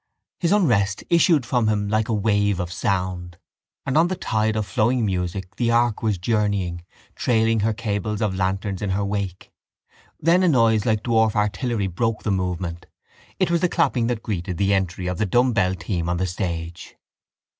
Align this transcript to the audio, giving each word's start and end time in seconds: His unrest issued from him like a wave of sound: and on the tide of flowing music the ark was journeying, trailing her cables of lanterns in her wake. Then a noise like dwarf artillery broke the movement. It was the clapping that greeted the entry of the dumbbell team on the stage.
His 0.39 0.51
unrest 0.51 1.03
issued 1.11 1.45
from 1.45 1.67
him 1.67 1.87
like 1.87 2.09
a 2.09 2.13
wave 2.15 2.59
of 2.59 2.73
sound: 2.73 3.37
and 3.85 3.95
on 3.99 4.07
the 4.07 4.15
tide 4.15 4.55
of 4.55 4.65
flowing 4.65 5.05
music 5.05 5.57
the 5.57 5.69
ark 5.69 6.01
was 6.01 6.17
journeying, 6.17 6.83
trailing 7.13 7.59
her 7.59 7.71
cables 7.71 8.19
of 8.19 8.33
lanterns 8.33 8.81
in 8.81 8.89
her 8.97 9.05
wake. 9.05 9.51
Then 10.19 10.41
a 10.41 10.47
noise 10.47 10.87
like 10.87 11.03
dwarf 11.03 11.35
artillery 11.35 11.85
broke 11.85 12.23
the 12.23 12.31
movement. 12.31 12.87
It 13.37 13.51
was 13.51 13.61
the 13.61 13.69
clapping 13.69 14.07
that 14.07 14.23
greeted 14.23 14.57
the 14.57 14.73
entry 14.73 15.05
of 15.05 15.19
the 15.19 15.27
dumbbell 15.27 15.75
team 15.75 16.09
on 16.09 16.17
the 16.17 16.25
stage. 16.25 16.95